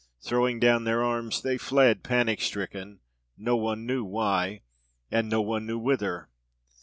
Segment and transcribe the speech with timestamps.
[0.19, 3.01] Throwing down their arms, they fled panic stricken,
[3.37, 4.61] no one knew why,
[5.11, 6.27] and no one knew whither.